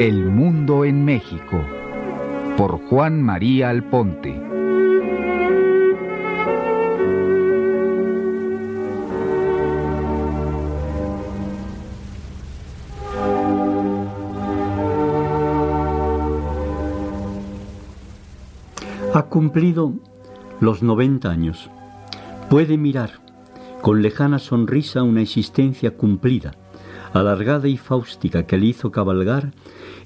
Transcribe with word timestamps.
El 0.00 0.24
Mundo 0.24 0.86
en 0.86 1.04
México 1.04 1.62
por 2.56 2.80
Juan 2.88 3.20
María 3.20 3.68
Alponte. 3.68 4.34
Ha 19.12 19.22
cumplido 19.28 19.92
los 20.60 20.82
90 20.82 21.28
años. 21.28 21.70
Puede 22.48 22.78
mirar 22.78 23.20
con 23.82 24.00
lejana 24.00 24.38
sonrisa 24.38 25.02
una 25.02 25.20
existencia 25.20 25.90
cumplida, 25.90 26.52
alargada 27.12 27.68
y 27.68 27.76
fáustica 27.76 28.46
que 28.46 28.58
le 28.58 28.66
hizo 28.66 28.90
cabalgar 28.90 29.52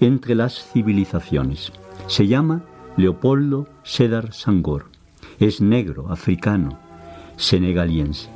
entre 0.00 0.34
las 0.34 0.70
civilizaciones. 0.72 1.72
Se 2.06 2.26
llama 2.26 2.62
Leopoldo 2.96 3.66
Sedar 3.82 4.32
Sangor. 4.32 4.86
Es 5.38 5.60
negro, 5.60 6.10
africano, 6.10 6.78
senegaliense. 7.36 8.28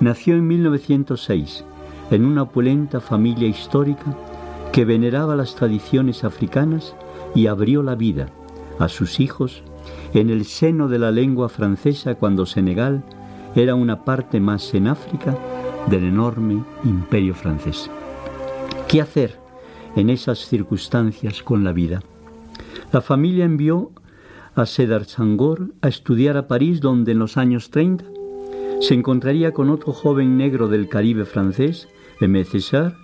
Nació 0.00 0.34
en 0.34 0.46
1906 0.46 1.64
en 2.10 2.24
una 2.24 2.42
opulenta 2.42 3.00
familia 3.00 3.48
histórica 3.48 4.16
que 4.72 4.84
veneraba 4.84 5.36
las 5.36 5.54
tradiciones 5.54 6.24
africanas 6.24 6.94
y 7.34 7.48
abrió 7.48 7.82
la 7.82 7.94
vida 7.94 8.28
a 8.78 8.88
sus 8.88 9.20
hijos 9.20 9.62
en 10.14 10.30
el 10.30 10.44
seno 10.44 10.88
de 10.88 10.98
la 10.98 11.10
lengua 11.10 11.48
francesa 11.48 12.14
cuando 12.14 12.46
Senegal 12.46 13.02
era 13.54 13.74
una 13.74 14.04
parte 14.04 14.40
más 14.40 14.72
en 14.74 14.86
África 14.86 15.36
del 15.90 16.04
enorme 16.04 16.62
imperio 16.84 17.34
francés. 17.34 17.90
¿Qué 18.88 19.00
hacer 19.00 19.38
en 19.96 20.10
esas 20.10 20.40
circunstancias 20.46 21.42
con 21.42 21.64
la 21.64 21.72
vida? 21.72 22.02
La 22.92 23.00
familia 23.00 23.44
envió 23.44 23.90
a 24.54 24.66
Sedar 24.66 25.04
Sangor 25.04 25.70
a 25.82 25.88
estudiar 25.88 26.36
a 26.36 26.48
París, 26.48 26.80
donde 26.80 27.12
en 27.12 27.18
los 27.18 27.36
años 27.36 27.70
30 27.70 28.04
se 28.80 28.94
encontraría 28.94 29.52
con 29.52 29.70
otro 29.70 29.92
joven 29.92 30.36
negro 30.36 30.68
del 30.68 30.88
Caribe 30.88 31.24
francés, 31.24 31.88
Aimé 32.20 32.44
César, 32.44 32.96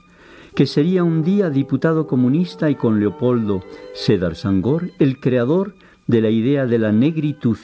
que 0.55 0.67
sería 0.67 1.03
un 1.05 1.23
día 1.23 1.51
diputado 1.51 2.07
comunista 2.07 2.71
y 2.71 2.77
con 2.77 3.01
Leopoldo 3.01 3.63
Sedar 3.95 4.37
Sangor, 4.37 4.91
el 4.99 5.19
creador 5.19 5.75
de 6.07 6.21
la 6.21 6.31
idea 6.31 6.67
de 6.67 6.79
la 6.79 6.93
negritud, 6.93 7.59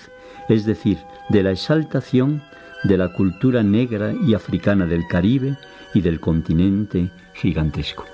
es 0.48 0.64
decir, 0.66 0.98
de 1.28 1.42
la 1.42 1.52
exaltación 1.52 2.42
de 2.84 2.96
la 2.96 3.12
cultura 3.12 3.62
negra 3.62 4.14
y 4.26 4.34
africana 4.34 4.86
del 4.86 5.06
Caribe 5.08 5.56
y 5.94 6.00
del 6.00 6.20
continente 6.20 7.10
gigantesco. 7.34 8.04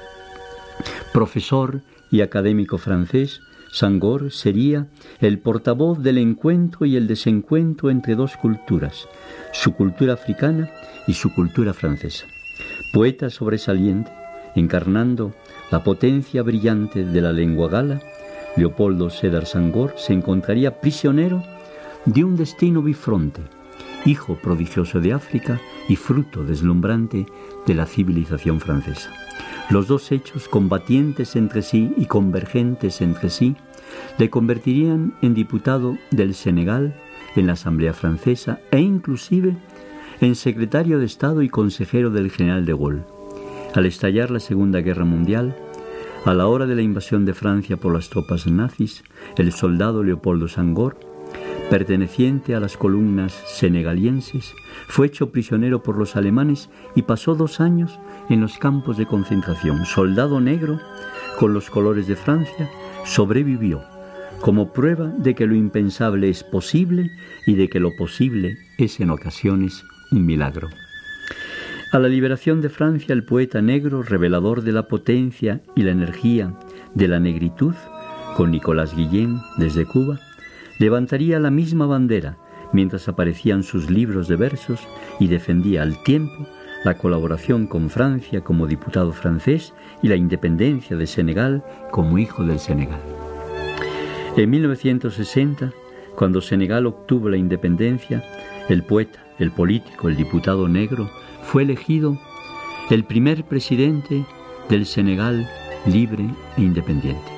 Profesor 1.12 1.80
y 2.10 2.20
académico 2.20 2.78
francés, 2.78 3.40
Sangor 3.72 4.32
sería 4.32 4.86
el 5.20 5.38
portavoz 5.38 6.02
del 6.02 6.18
encuentro 6.18 6.86
y 6.86 6.96
el 6.96 7.06
desencuentro 7.06 7.90
entre 7.90 8.14
dos 8.14 8.36
culturas, 8.36 9.08
su 9.52 9.74
cultura 9.74 10.14
africana 10.14 10.70
y 11.06 11.14
su 11.14 11.34
cultura 11.34 11.74
francesa. 11.74 12.26
Poeta 12.92 13.28
sobresaliente, 13.28 14.10
encarnando 14.54 15.34
la 15.70 15.82
potencia 15.82 16.42
brillante 16.42 17.04
de 17.04 17.20
la 17.20 17.32
lengua 17.32 17.68
gala, 17.68 18.00
Leopoldo 18.56 19.10
Sedar 19.10 19.44
Sangor 19.44 19.94
se 19.96 20.14
encontraría 20.14 20.80
prisionero 20.80 21.42
de 22.06 22.24
un 22.24 22.36
destino 22.36 22.80
bifronte, 22.80 23.42
hijo 24.06 24.36
prodigioso 24.36 25.00
de 25.00 25.12
África 25.12 25.60
y 25.88 25.96
fruto 25.96 26.44
deslumbrante 26.44 27.26
de 27.66 27.74
la 27.74 27.86
civilización 27.86 28.60
francesa. 28.60 29.10
Los 29.68 29.88
dos 29.88 30.12
hechos, 30.12 30.48
combatientes 30.48 31.34
entre 31.36 31.62
sí 31.62 31.92
y 31.96 32.06
convergentes 32.06 33.00
entre 33.00 33.30
sí, 33.30 33.56
le 34.18 34.30
convertirían 34.30 35.14
en 35.22 35.34
diputado 35.34 35.96
del 36.10 36.34
Senegal 36.34 36.94
en 37.34 37.46
la 37.46 37.54
Asamblea 37.54 37.92
Francesa 37.92 38.60
e 38.70 38.80
inclusive 38.80 39.56
en 40.20 40.34
secretario 40.34 40.98
de 40.98 41.06
Estado 41.06 41.42
y 41.42 41.48
consejero 41.48 42.10
del 42.10 42.30
general 42.30 42.64
de 42.64 42.72
Gaulle. 42.72 43.04
Al 43.74 43.86
estallar 43.86 44.30
la 44.30 44.40
Segunda 44.40 44.80
Guerra 44.80 45.04
Mundial, 45.04 45.56
a 46.24 46.34
la 46.34 46.46
hora 46.46 46.66
de 46.66 46.74
la 46.74 46.82
invasión 46.82 47.24
de 47.24 47.34
Francia 47.34 47.76
por 47.76 47.92
las 47.92 48.08
tropas 48.08 48.46
nazis, 48.46 49.04
el 49.36 49.52
soldado 49.52 50.02
Leopoldo 50.02 50.48
Sangor 50.48 50.98
perteneciente 51.70 52.54
a 52.54 52.60
las 52.60 52.76
columnas 52.76 53.32
senegalienses, 53.46 54.54
fue 54.88 55.08
hecho 55.08 55.30
prisionero 55.30 55.82
por 55.82 55.96
los 55.98 56.16
alemanes 56.16 56.70
y 56.94 57.02
pasó 57.02 57.34
dos 57.34 57.60
años 57.60 57.98
en 58.28 58.40
los 58.40 58.58
campos 58.58 58.96
de 58.96 59.06
concentración. 59.06 59.84
Soldado 59.84 60.40
negro, 60.40 60.80
con 61.38 61.52
los 61.52 61.70
colores 61.70 62.06
de 62.06 62.16
Francia, 62.16 62.70
sobrevivió 63.04 63.82
como 64.40 64.72
prueba 64.72 65.06
de 65.18 65.34
que 65.34 65.46
lo 65.46 65.54
impensable 65.54 66.28
es 66.28 66.44
posible 66.44 67.10
y 67.46 67.54
de 67.54 67.68
que 67.68 67.80
lo 67.80 67.90
posible 67.96 68.58
es 68.78 69.00
en 69.00 69.10
ocasiones 69.10 69.82
un 70.10 70.26
milagro. 70.26 70.68
A 71.92 71.98
la 71.98 72.08
liberación 72.08 72.60
de 72.60 72.68
Francia, 72.68 73.12
el 73.12 73.24
poeta 73.24 73.62
negro, 73.62 74.02
revelador 74.02 74.62
de 74.62 74.72
la 74.72 74.88
potencia 74.88 75.60
y 75.74 75.82
la 75.82 75.92
energía 75.92 76.52
de 76.94 77.08
la 77.08 77.20
negritud, 77.20 77.74
con 78.36 78.50
Nicolás 78.50 78.94
Guillén 78.94 79.38
desde 79.56 79.86
Cuba, 79.86 80.20
levantaría 80.78 81.38
la 81.38 81.50
misma 81.50 81.86
bandera 81.86 82.38
mientras 82.72 83.08
aparecían 83.08 83.62
sus 83.62 83.90
libros 83.90 84.28
de 84.28 84.36
versos 84.36 84.80
y 85.20 85.28
defendía 85.28 85.82
al 85.82 86.02
tiempo 86.02 86.46
la 86.84 86.98
colaboración 86.98 87.66
con 87.66 87.90
Francia 87.90 88.42
como 88.42 88.66
diputado 88.66 89.12
francés 89.12 89.72
y 90.02 90.08
la 90.08 90.16
independencia 90.16 90.96
de 90.96 91.06
Senegal 91.06 91.64
como 91.90 92.18
hijo 92.18 92.44
del 92.44 92.58
Senegal. 92.58 93.00
En 94.36 94.50
1960, 94.50 95.72
cuando 96.14 96.40
Senegal 96.40 96.86
obtuvo 96.86 97.28
la 97.28 97.36
independencia, 97.36 98.22
el 98.68 98.84
poeta, 98.84 99.24
el 99.38 99.50
político, 99.50 100.08
el 100.08 100.16
diputado 100.16 100.68
negro, 100.68 101.10
fue 101.42 101.62
elegido 101.62 102.18
el 102.90 103.04
primer 103.04 103.44
presidente 103.44 104.24
del 104.68 104.86
Senegal 104.86 105.48
libre 105.86 106.24
e 106.56 106.62
independiente. 106.62 107.35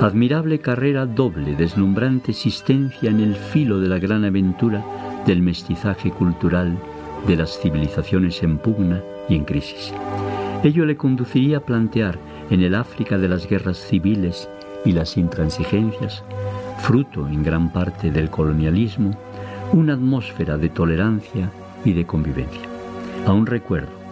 Admirable 0.00 0.58
carrera 0.58 1.06
doble, 1.06 1.54
deslumbrante 1.54 2.32
existencia 2.32 3.08
en 3.08 3.20
el 3.20 3.36
filo 3.36 3.80
de 3.80 3.88
la 3.88 3.98
gran 3.98 4.24
aventura 4.24 4.84
del 5.24 5.40
mestizaje 5.40 6.10
cultural 6.10 6.76
de 7.26 7.36
las 7.36 7.58
civilizaciones 7.58 8.42
en 8.42 8.58
pugna 8.58 9.00
y 9.28 9.36
en 9.36 9.44
crisis. 9.44 9.94
Ello 10.62 10.84
le 10.84 10.96
conduciría 10.96 11.58
a 11.58 11.60
plantear 11.60 12.18
en 12.50 12.62
el 12.62 12.74
África 12.74 13.18
de 13.18 13.28
las 13.28 13.48
guerras 13.48 13.78
civiles 13.78 14.48
y 14.84 14.92
las 14.92 15.16
intransigencias, 15.16 16.22
fruto 16.80 17.26
en 17.28 17.42
gran 17.42 17.72
parte 17.72 18.10
del 18.10 18.28
colonialismo, 18.28 19.12
una 19.72 19.94
atmósfera 19.94 20.58
de 20.58 20.68
tolerancia 20.68 21.50
y 21.84 21.92
de 21.92 22.04
convivencia. 22.04 22.62
Aún 23.26 23.46
recuerdo, 23.46 24.03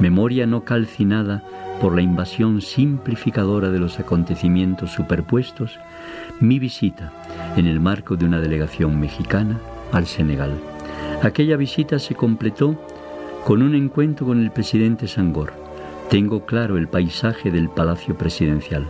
memoria 0.00 0.46
no 0.46 0.64
calcinada 0.64 1.42
por 1.80 1.94
la 1.94 2.02
invasión 2.02 2.60
simplificadora 2.60 3.70
de 3.70 3.78
los 3.78 3.98
acontecimientos 3.98 4.92
superpuestos, 4.92 5.78
mi 6.40 6.58
visita 6.58 7.12
en 7.56 7.66
el 7.66 7.80
marco 7.80 8.16
de 8.16 8.24
una 8.24 8.40
delegación 8.40 8.98
mexicana 8.98 9.58
al 9.92 10.06
Senegal. 10.06 10.52
Aquella 11.22 11.56
visita 11.56 11.98
se 11.98 12.14
completó 12.14 12.76
con 13.44 13.62
un 13.62 13.74
encuentro 13.74 14.26
con 14.26 14.42
el 14.42 14.50
presidente 14.50 15.08
Sangor. 15.08 15.52
Tengo 16.10 16.46
claro 16.46 16.78
el 16.78 16.88
paisaje 16.88 17.50
del 17.50 17.68
Palacio 17.68 18.16
Presidencial. 18.16 18.86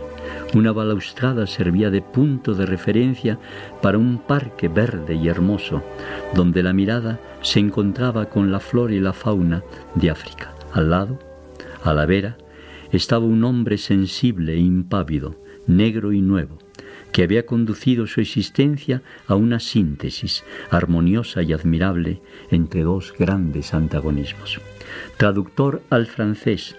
Una 0.53 0.71
balaustrada 0.71 1.47
servía 1.47 1.89
de 1.89 2.01
punto 2.01 2.53
de 2.53 2.65
referencia 2.65 3.37
para 3.81 3.97
un 3.97 4.19
parque 4.19 4.67
verde 4.67 5.15
y 5.15 5.27
hermoso, 5.27 5.83
donde 6.33 6.63
la 6.63 6.71
mirada 6.71 7.19
se 7.41 7.59
encontraba 7.59 8.25
con 8.25 8.51
la 8.51 8.59
flora 8.59 8.93
y 8.93 8.99
la 8.99 9.13
fauna 9.13 9.63
de 9.95 10.11
África. 10.11 10.53
Al 10.73 10.89
lado, 10.89 11.19
a 11.83 11.93
la 11.93 12.05
vera, 12.05 12.37
estaba 12.91 13.25
un 13.25 13.43
hombre 13.43 13.77
sensible 13.77 14.53
e 14.53 14.59
impávido, 14.59 15.35
negro 15.67 16.13
y 16.13 16.21
nuevo, 16.21 16.57
que 17.11 17.23
había 17.23 17.45
conducido 17.45 18.07
su 18.07 18.21
existencia 18.21 19.01
a 19.27 19.35
una 19.35 19.59
síntesis 19.59 20.43
armoniosa 20.69 21.41
y 21.43 21.53
admirable 21.53 22.21
entre 22.51 22.83
dos 22.83 23.13
grandes 23.17 23.73
antagonismos. 23.73 24.59
Traductor 25.17 25.81
al 25.89 26.07
francés 26.07 26.75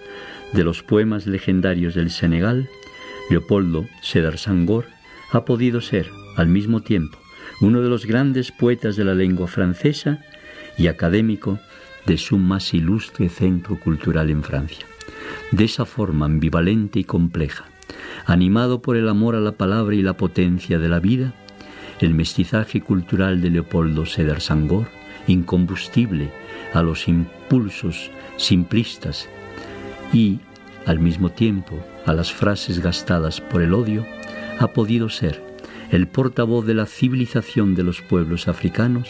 de 0.53 0.65
los 0.65 0.83
poemas 0.83 1.27
legendarios 1.27 1.95
del 1.95 2.11
Senegal, 2.11 2.69
Leopoldo 3.29 3.87
Sedar 4.03 4.39
Sangor 4.39 4.87
ha 5.33 5.45
podido 5.45 5.81
ser, 5.81 6.11
al 6.37 6.49
mismo 6.49 6.81
tiempo, 6.81 7.19
uno 7.61 7.81
de 7.81 7.89
los 7.89 8.07
grandes 8.07 8.51
poetas 8.53 8.97
de 8.97 9.05
la 9.05 9.15
lengua 9.15 9.47
francesa 9.47 10.25
y 10.79 10.87
académico 10.87 11.59
de 12.07 12.19
su 12.19 12.39
más 12.39 12.75
ilustre 12.75 13.29
centro 13.29 13.79
cultural 13.79 14.31
en 14.31 14.43
Francia. 14.43 14.87
De 15.53 15.65
esa 15.65 15.85
forma 15.85 16.27
ambivalente 16.27 17.01
y 17.01 17.05
compleja, 17.05 17.67
animado 18.27 18.83
por 18.83 18.97
el 18.97 19.09
amor 19.09 19.35
a 19.35 19.41
la 19.41 19.53
palabra 19.53 19.95
y 19.95 20.03
la 20.03 20.17
potencia 20.17 20.79
de 20.79 20.89
la 20.89 21.01
vida, 21.01 21.35
el 22.01 22.15
mestizaje 22.15 22.81
cultural 22.81 23.41
de 23.41 23.51
Leopoldo 23.51 24.07
Sedar 24.07 24.41
Sangor, 24.41 24.87
incombustible 25.27 26.31
a 26.73 26.83
los 26.83 27.09
impulsos 27.09 28.11
simplistas 28.37 29.29
y 30.13 30.41
al 30.87 30.99
mismo 30.99 31.31
tiempo 31.31 31.79
a 32.07 32.15
las 32.15 32.33
frases 32.33 32.81
gastadas 32.81 33.41
por 33.41 33.63
el 33.63 33.75
odio, 33.75 34.07
ha 34.59 34.69
podido 34.69 35.09
ser 35.09 35.45
el 35.91 36.09
portavoz 36.09 36.65
de 36.67 36.75
la 36.75 36.87
civilización 36.87 37.75
de 37.75 37.83
los 37.83 38.01
pueblos 38.01 38.49
africanos 38.49 39.09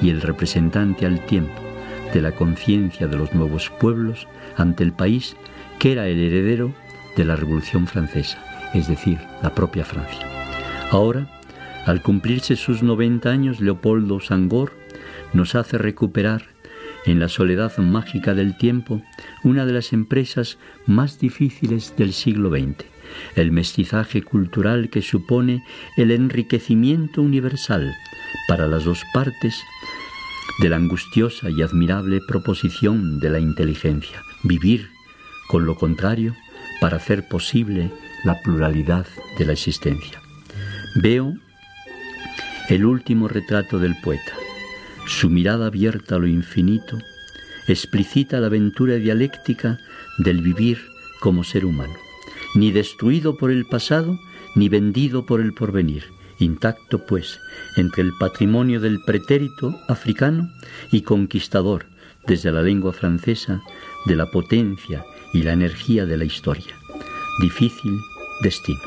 y 0.00 0.10
el 0.10 0.22
representante 0.22 1.04
al 1.04 1.24
tiempo 1.26 1.69
de 2.12 2.22
la 2.22 2.32
conciencia 2.32 3.06
de 3.06 3.16
los 3.16 3.34
nuevos 3.34 3.70
pueblos 3.80 4.26
ante 4.56 4.84
el 4.84 4.92
país 4.92 5.36
que 5.78 5.92
era 5.92 6.08
el 6.08 6.18
heredero 6.18 6.72
de 7.16 7.24
la 7.24 7.36
Revolución 7.36 7.86
Francesa, 7.86 8.42
es 8.74 8.88
decir, 8.88 9.18
la 9.42 9.54
propia 9.54 9.84
Francia. 9.84 10.26
Ahora, 10.90 11.28
al 11.86 12.02
cumplirse 12.02 12.56
sus 12.56 12.82
90 12.82 13.30
años, 13.30 13.60
Leopoldo 13.60 14.20
Sangor 14.20 14.72
nos 15.32 15.54
hace 15.54 15.78
recuperar 15.78 16.42
en 17.06 17.18
la 17.20 17.28
soledad 17.28 17.76
mágica 17.78 18.34
del 18.34 18.56
tiempo 18.56 19.02
una 19.42 19.64
de 19.64 19.72
las 19.72 19.92
empresas 19.92 20.58
más 20.86 21.18
difíciles 21.18 21.94
del 21.96 22.12
siglo 22.12 22.50
XX, 22.50 22.84
el 23.36 23.52
mestizaje 23.52 24.22
cultural 24.22 24.90
que 24.90 25.02
supone 25.02 25.64
el 25.96 26.10
enriquecimiento 26.10 27.22
universal 27.22 27.92
para 28.48 28.66
las 28.66 28.84
dos 28.84 29.02
partes 29.14 29.62
de 30.58 30.68
la 30.68 30.76
angustiosa 30.76 31.50
y 31.50 31.62
admirable 31.62 32.20
proposición 32.26 33.20
de 33.20 33.30
la 33.30 33.38
inteligencia, 33.38 34.22
vivir 34.42 34.88
con 35.48 35.64
lo 35.66 35.74
contrario 35.76 36.34
para 36.80 36.96
hacer 36.96 37.28
posible 37.28 37.90
la 38.24 38.40
pluralidad 38.42 39.06
de 39.38 39.46
la 39.46 39.52
existencia. 39.52 40.20
Veo 40.96 41.34
el 42.68 42.84
último 42.84 43.28
retrato 43.28 43.78
del 43.78 43.96
poeta. 44.02 44.32
Su 45.06 45.30
mirada 45.30 45.66
abierta 45.66 46.16
a 46.16 46.18
lo 46.18 46.26
infinito 46.26 46.98
explicita 47.66 48.40
la 48.40 48.46
aventura 48.46 48.96
dialéctica 48.96 49.78
del 50.18 50.42
vivir 50.42 50.78
como 51.20 51.44
ser 51.44 51.64
humano, 51.64 51.94
ni 52.54 52.70
destruido 52.70 53.36
por 53.36 53.50
el 53.50 53.66
pasado, 53.66 54.18
ni 54.54 54.68
vendido 54.68 55.26
por 55.26 55.40
el 55.40 55.52
porvenir, 55.52 56.04
intacto 56.40 57.04
pues 57.06 57.38
entre 57.76 58.02
el 58.02 58.12
patrimonio 58.18 58.80
del 58.80 59.00
pretérito 59.00 59.78
africano 59.88 60.50
y 60.90 61.02
conquistador 61.02 61.86
desde 62.26 62.52
la 62.52 62.62
lengua 62.62 62.92
francesa 62.92 63.60
de 64.06 64.16
la 64.16 64.26
potencia 64.26 65.04
y 65.32 65.42
la 65.42 65.52
energía 65.52 66.06
de 66.06 66.16
la 66.16 66.24
historia. 66.24 66.74
Difícil 67.40 67.92
destino, 68.42 68.80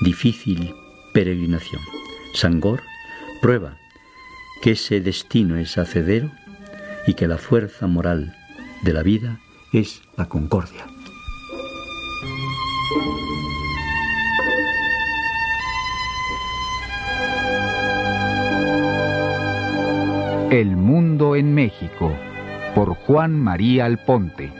difícil 0.00 0.74
peregrinación. 1.12 1.80
Sangor 2.34 2.82
prueba 3.40 3.76
que 4.62 4.72
ese 4.72 5.00
destino 5.00 5.56
es 5.56 5.78
hacedero 5.78 6.30
y 7.06 7.14
que 7.14 7.28
la 7.28 7.38
fuerza 7.38 7.86
moral 7.86 8.34
de 8.82 8.92
la 8.92 9.02
vida 9.02 9.40
es 9.72 10.02
la 10.16 10.28
concordia. 10.28 10.86
El 20.50 20.76
mundo 20.76 21.36
en 21.36 21.54
México 21.54 22.10
por 22.74 22.94
Juan 22.94 23.38
María 23.40 23.84
Alponte. 23.84 24.50